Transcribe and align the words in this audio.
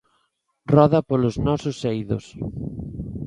Roda 0.73 0.99
polos 1.09 1.35
nosos 1.47 1.77
eidos! 1.91 2.25